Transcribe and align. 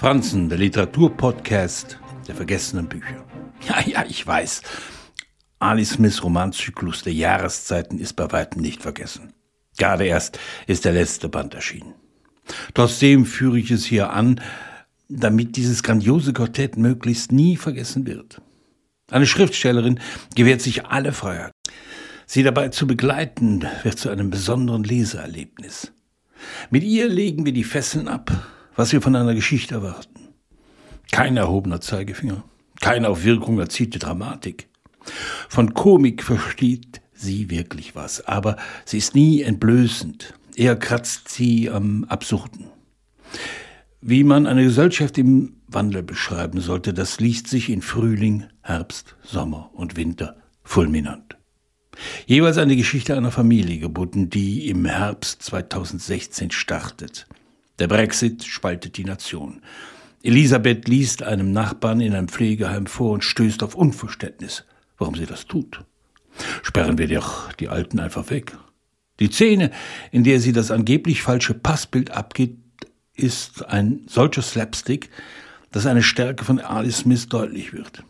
Franzen, 0.00 0.48
der 0.48 0.56
Literaturpodcast 0.56 1.98
der 2.26 2.34
vergessenen 2.34 2.88
Bücher. 2.88 3.22
Ja, 3.68 3.82
ja, 3.86 4.02
ich 4.08 4.26
weiß. 4.26 4.62
Ali 5.58 5.84
Smiths 5.84 6.24
Romanzyklus 6.24 7.02
der 7.02 7.12
Jahreszeiten 7.12 7.98
ist 7.98 8.14
bei 8.14 8.32
weitem 8.32 8.62
nicht 8.62 8.80
vergessen. 8.80 9.34
Gerade 9.76 10.06
erst 10.06 10.38
ist 10.66 10.86
der 10.86 10.92
letzte 10.92 11.28
Band 11.28 11.52
erschienen. 11.52 11.92
Trotzdem 12.72 13.26
führe 13.26 13.58
ich 13.58 13.70
es 13.70 13.84
hier 13.84 14.10
an, 14.10 14.40
damit 15.10 15.56
dieses 15.56 15.82
grandiose 15.82 16.32
Quartett 16.32 16.78
möglichst 16.78 17.30
nie 17.30 17.58
vergessen 17.58 18.06
wird. 18.06 18.40
Eine 19.10 19.26
Schriftstellerin 19.26 20.00
gewährt 20.34 20.62
sich 20.62 20.86
alle 20.86 21.12
Freiheit. 21.12 21.52
Sie 22.24 22.42
dabei 22.42 22.70
zu 22.70 22.86
begleiten, 22.86 23.66
wird 23.82 23.98
zu 23.98 24.08
einem 24.08 24.30
besonderen 24.30 24.82
Leseerlebnis. 24.82 25.92
Mit 26.70 26.84
ihr 26.84 27.06
legen 27.06 27.44
wir 27.44 27.52
die 27.52 27.64
Fesseln 27.64 28.08
ab, 28.08 28.32
was 28.76 28.92
wir 28.92 29.02
von 29.02 29.16
einer 29.16 29.34
Geschichte 29.34 29.74
erwarten. 29.74 30.28
Kein 31.10 31.36
erhobener 31.36 31.80
Zeigefinger, 31.80 32.44
keine 32.80 33.08
auf 33.08 33.24
Wirkung 33.24 33.58
erzielte 33.58 33.98
Dramatik. 33.98 34.68
Von 35.48 35.74
Komik 35.74 36.22
versteht 36.22 37.00
sie 37.12 37.50
wirklich 37.50 37.94
was, 37.94 38.26
aber 38.26 38.56
sie 38.84 38.98
ist 38.98 39.14
nie 39.14 39.42
entblößend. 39.42 40.34
Eher 40.56 40.76
kratzt 40.76 41.28
sie 41.28 41.70
am 41.70 42.04
Absurden. 42.04 42.66
Wie 44.00 44.24
man 44.24 44.46
eine 44.46 44.64
Gesellschaft 44.64 45.18
im 45.18 45.56
Wandel 45.68 46.02
beschreiben 46.02 46.60
sollte, 46.60 46.94
das 46.94 47.20
liest 47.20 47.48
sich 47.48 47.68
in 47.68 47.82
Frühling, 47.82 48.44
Herbst, 48.62 49.16
Sommer 49.22 49.70
und 49.74 49.96
Winter 49.96 50.36
fulminant. 50.64 51.36
Jeweils 52.26 52.56
eine 52.56 52.76
Geschichte 52.76 53.16
einer 53.16 53.30
Familie 53.30 53.78
gebunden, 53.78 54.30
die 54.30 54.68
im 54.68 54.86
Herbst 54.86 55.42
2016 55.42 56.50
startet. 56.50 57.26
Der 57.80 57.88
Brexit 57.88 58.44
spaltet 58.44 58.98
die 58.98 59.04
Nation. 59.04 59.62
Elisabeth 60.22 60.86
liest 60.86 61.22
einem 61.22 61.50
Nachbarn 61.50 62.02
in 62.02 62.14
einem 62.14 62.28
Pflegeheim 62.28 62.84
vor 62.86 63.12
und 63.12 63.24
stößt 63.24 63.62
auf 63.62 63.74
Unverständnis, 63.74 64.64
warum 64.98 65.14
sie 65.14 65.24
das 65.24 65.46
tut. 65.46 65.82
Sperren 66.62 66.98
wir 66.98 67.08
doch 67.08 67.52
die 67.54 67.68
Alten 67.68 67.98
einfach 67.98 68.28
weg. 68.28 68.56
Die 69.18 69.28
Szene, 69.28 69.70
in 70.12 70.24
der 70.24 70.40
sie 70.40 70.52
das 70.52 70.70
angeblich 70.70 71.22
falsche 71.22 71.54
Passbild 71.54 72.10
abgibt, 72.10 72.58
ist 73.14 73.66
ein 73.66 74.02
solcher 74.06 74.42
Slapstick, 74.42 75.10
dass 75.72 75.86
eine 75.86 76.02
Stärke 76.02 76.44
von 76.44 76.60
Alice 76.60 76.98
Smith 76.98 77.28
deutlich 77.28 77.72
wird. 77.72 78.04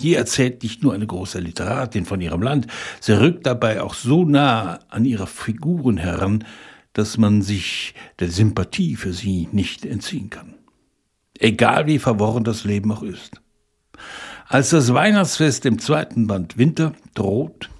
Die 0.00 0.14
erzählt 0.14 0.62
nicht 0.62 0.82
nur 0.82 0.92
eine 0.92 1.06
große 1.06 1.38
Literatin 1.38 2.04
von 2.04 2.20
ihrem 2.20 2.42
Land, 2.42 2.66
sie 3.00 3.18
rückt 3.18 3.46
dabei 3.46 3.80
auch 3.80 3.94
so 3.94 4.24
nah 4.24 4.80
an 4.90 5.04
ihre 5.06 5.26
Figuren 5.26 5.96
heran, 5.96 6.44
dass 6.94 7.18
man 7.18 7.42
sich 7.42 7.94
der 8.18 8.30
Sympathie 8.30 8.96
für 8.96 9.12
sie 9.12 9.48
nicht 9.52 9.84
entziehen 9.84 10.30
kann. 10.30 10.54
Egal 11.38 11.86
wie 11.86 11.98
verworren 11.98 12.44
das 12.44 12.64
Leben 12.64 12.90
auch 12.90 13.02
ist. 13.02 13.40
Als 14.48 14.70
das 14.70 14.94
Weihnachtsfest 14.94 15.66
im 15.66 15.78
zweiten 15.78 16.26
Band 16.26 16.56
Winter 16.56 16.92
droht, 17.14 17.70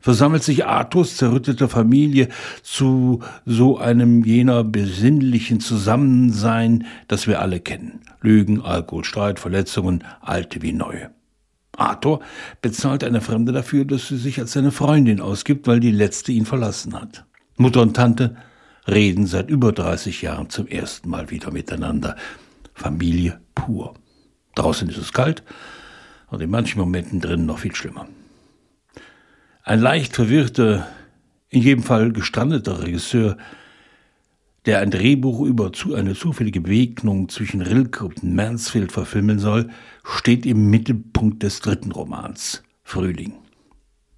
versammelt 0.00 0.42
sich 0.42 0.64
Arthurs 0.64 1.16
zerrüttete 1.16 1.68
Familie 1.68 2.28
zu 2.62 3.22
so 3.44 3.78
einem 3.78 4.24
jener 4.24 4.64
besinnlichen 4.64 5.60
Zusammensein, 5.60 6.86
das 7.08 7.26
wir 7.26 7.40
alle 7.40 7.60
kennen. 7.60 8.00
Lügen, 8.20 8.60
Alkohol, 8.62 9.04
Streit, 9.04 9.38
Verletzungen, 9.38 10.04
alte 10.20 10.62
wie 10.62 10.72
neue. 10.72 11.10
Arthur 11.76 12.20
bezahlt 12.62 13.04
eine 13.04 13.20
Fremde 13.20 13.52
dafür, 13.52 13.84
dass 13.84 14.08
sie 14.08 14.16
sich 14.16 14.38
als 14.38 14.52
seine 14.52 14.72
Freundin 14.72 15.20
ausgibt, 15.20 15.66
weil 15.66 15.80
die 15.80 15.92
letzte 15.92 16.32
ihn 16.32 16.46
verlassen 16.46 16.94
hat. 16.94 17.24
Mutter 17.56 17.82
und 17.82 17.94
Tante 17.94 18.36
reden 18.90 19.26
seit 19.26 19.48
über 19.50 19.72
30 19.72 20.22
Jahren 20.22 20.50
zum 20.50 20.66
ersten 20.66 21.08
Mal 21.08 21.30
wieder 21.30 21.50
miteinander. 21.50 22.16
Familie 22.74 23.40
pur. 23.54 23.94
Draußen 24.54 24.88
ist 24.88 24.98
es 24.98 25.12
kalt 25.12 25.42
und 26.28 26.40
in 26.40 26.50
manchen 26.50 26.80
Momenten 26.80 27.20
drinnen 27.20 27.46
noch 27.46 27.60
viel 27.60 27.74
schlimmer. 27.74 28.08
Ein 29.62 29.80
leicht 29.80 30.14
verwirrter, 30.14 30.88
in 31.48 31.62
jedem 31.62 31.82
Fall 31.82 32.12
gestrandeter 32.12 32.82
Regisseur, 32.82 33.36
der 34.66 34.80
ein 34.80 34.90
Drehbuch 34.90 35.40
über 35.42 35.72
zu 35.72 35.94
eine 35.94 36.14
zufällige 36.14 36.60
Begegnung 36.60 37.28
zwischen 37.28 37.62
Rilke 37.62 38.04
und 38.04 38.22
Mansfield 38.22 38.92
verfilmen 38.92 39.38
soll, 39.38 39.70
steht 40.04 40.44
im 40.46 40.70
Mittelpunkt 40.70 41.42
des 41.42 41.60
dritten 41.60 41.92
Romans, 41.92 42.62
Frühling. 42.82 43.34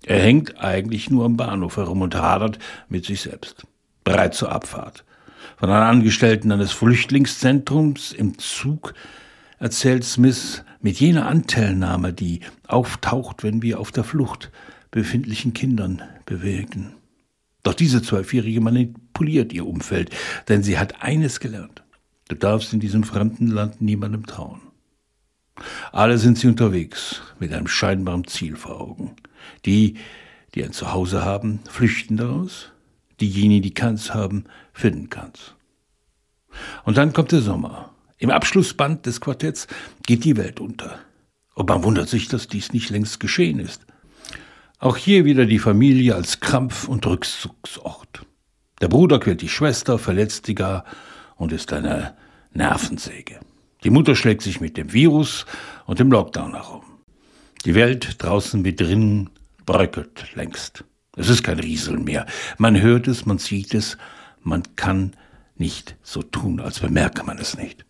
Er 0.04 0.20
hängt 0.20 0.58
eigentlich 0.58 1.10
nur 1.10 1.24
am 1.24 1.36
Bahnhof 1.36 1.76
herum 1.76 2.02
und 2.02 2.14
hadert 2.14 2.58
mit 2.88 3.04
sich 3.04 3.20
selbst. 3.20 3.66
Bereit 4.04 4.34
zur 4.34 4.52
Abfahrt. 4.52 5.04
Von 5.56 5.70
einer 5.70 5.86
Angestellten 5.86 6.50
eines 6.52 6.72
Flüchtlingszentrums 6.72 8.12
im 8.12 8.38
Zug 8.38 8.94
erzählt 9.58 10.04
Smith 10.04 10.64
mit 10.80 10.98
jener 10.98 11.26
Anteilnahme, 11.26 12.12
die 12.12 12.40
auftaucht, 12.66 13.44
wenn 13.44 13.62
wir 13.62 13.78
auf 13.78 13.92
der 13.92 14.04
Flucht 14.04 14.50
befindlichen 14.90 15.54
Kindern 15.54 16.02
bewegen. 16.26 16.94
Doch 17.62 17.74
diese 17.74 18.02
zwölfjährige 18.02 18.60
manipuliert 18.60 19.52
ihr 19.52 19.66
Umfeld, 19.66 20.10
denn 20.48 20.62
sie 20.62 20.78
hat 20.78 21.02
eines 21.02 21.38
gelernt. 21.38 21.84
Du 22.28 22.34
darfst 22.34 22.72
in 22.72 22.80
diesem 22.80 23.04
fremden 23.04 23.46
Land 23.46 23.80
niemandem 23.80 24.26
trauen. 24.26 24.60
Alle 25.92 26.18
sind 26.18 26.38
sie 26.38 26.48
unterwegs, 26.48 27.20
mit 27.38 27.52
einem 27.52 27.68
scheinbaren 27.68 28.26
Ziel 28.26 28.56
vor 28.56 28.80
Augen. 28.80 29.14
Die, 29.64 29.96
die 30.54 30.64
ein 30.64 30.72
Zuhause 30.72 31.24
haben, 31.24 31.60
flüchten 31.68 32.16
daraus. 32.16 32.72
Diejenigen, 33.22 33.62
die 33.62 33.72
keins 33.72 34.12
haben, 34.12 34.46
finden 34.72 35.08
keins. 35.08 35.54
Und 36.84 36.96
dann 36.96 37.12
kommt 37.12 37.30
der 37.30 37.40
Sommer. 37.40 37.94
Im 38.18 38.30
Abschlussband 38.30 39.06
des 39.06 39.20
Quartetts 39.20 39.68
geht 40.04 40.24
die 40.24 40.36
Welt 40.36 40.58
unter. 40.58 40.98
Und 41.54 41.68
man 41.68 41.84
wundert 41.84 42.08
sich, 42.08 42.26
dass 42.26 42.48
dies 42.48 42.72
nicht 42.72 42.90
längst 42.90 43.20
geschehen 43.20 43.60
ist. 43.60 43.86
Auch 44.80 44.96
hier 44.96 45.24
wieder 45.24 45.46
die 45.46 45.60
Familie 45.60 46.16
als 46.16 46.40
Krampf- 46.40 46.88
und 46.88 47.06
Rückzugsort. 47.06 48.26
Der 48.80 48.88
Bruder 48.88 49.20
quält 49.20 49.40
die 49.40 49.48
Schwester, 49.48 50.00
verletzt 50.00 50.48
die 50.48 50.56
gar 50.56 50.84
und 51.36 51.52
ist 51.52 51.72
eine 51.72 52.16
Nervensäge. 52.52 53.38
Die 53.84 53.90
Mutter 53.90 54.16
schlägt 54.16 54.42
sich 54.42 54.60
mit 54.60 54.76
dem 54.76 54.92
Virus 54.92 55.46
und 55.86 56.00
dem 56.00 56.10
Lockdown 56.10 56.54
herum. 56.54 56.82
Die 57.64 57.76
Welt 57.76 58.20
draußen 58.20 58.64
wie 58.64 58.74
drinnen 58.74 59.30
bröckelt 59.64 60.34
längst. 60.34 60.84
Es 61.16 61.28
ist 61.28 61.42
kein 61.42 61.58
Rieseln 61.58 62.04
mehr. 62.04 62.26
Man 62.58 62.80
hört 62.80 63.08
es, 63.08 63.26
man 63.26 63.38
sieht 63.38 63.74
es, 63.74 63.98
man 64.42 64.62
kann 64.76 65.12
nicht 65.56 65.96
so 66.02 66.22
tun, 66.22 66.60
als 66.60 66.80
bemerke 66.80 67.22
man 67.24 67.38
es 67.38 67.56
nicht. 67.56 67.84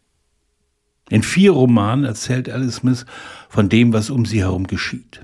In 1.09 1.23
vier 1.23 1.53
Romanen 1.53 2.05
erzählt 2.05 2.49
Alice 2.49 2.77
Smith 2.77 3.07
von 3.49 3.69
dem, 3.69 3.93
was 3.93 4.11
um 4.11 4.25
sie 4.25 4.41
herum 4.41 4.67
geschieht 4.67 5.21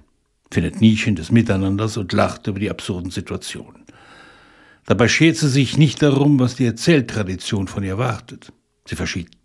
findet 0.51 0.81
Nischen 0.81 1.17
des 1.17 1.31
Miteinanders 1.31 1.97
und 1.97 2.13
lacht 2.13 2.47
über 2.47 2.59
die 2.59 2.71
absurden 2.71 3.11
Situationen. 3.11 3.85
Dabei 4.87 5.09
schert 5.09 5.37
sie 5.37 5.49
sich 5.49 5.77
nicht 5.77 6.03
darum, 6.03 6.39
was 6.39 6.57
die 6.57 6.65
Erzähltradition 6.65 7.69
von 7.69 7.85
ihr 7.85 7.99
wartet. 7.99 8.53
Sie 8.87 8.97
verschiebt 8.97 9.37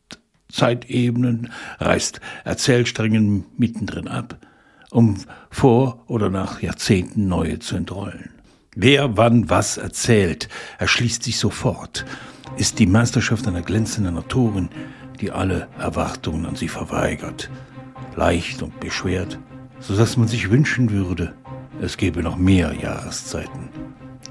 Zeitebenen, 0.50 1.52
reißt 1.80 2.22
Erzählsträngen 2.46 3.46
mittendrin 3.58 4.08
ab, 4.08 4.38
um 4.92 5.18
vor 5.50 6.04
oder 6.08 6.30
nach 6.30 6.62
Jahrzehnten 6.62 7.28
neue 7.28 7.60
zu 7.60 7.76
entrollen. 7.76 8.30
Wer 8.76 9.18
wann 9.18 9.50
was 9.50 9.78
erzählt, 9.78 10.50
erschließt 10.80 11.24
sich 11.24 11.38
sofort, 11.38 12.06
ist 12.58 12.80
die 12.80 12.88
Meisterschaft 12.88 13.48
einer 13.48 13.62
glänzenden 13.62 14.18
Autorin, 14.18 14.70
die 15.22 15.32
alle 15.32 15.68
Erwartungen 15.78 16.46
an 16.46 16.56
sie 16.56 16.68
verweigert. 16.68 17.50
Leicht 18.16 18.62
und 18.62 18.80
beschwert 18.80 19.40
so 19.84 19.98
dass 19.98 20.16
man 20.16 20.28
sich 20.28 20.50
wünschen 20.50 20.92
würde, 20.92 21.34
es 21.82 21.98
gäbe 21.98 22.24
noch 22.24 22.38
mehr 22.38 22.74
Jahreszeiten, 22.74 23.70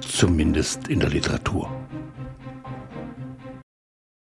zumindest 0.00 0.88
in 0.88 0.98
der 0.98 1.10
Literatur. 1.10 1.70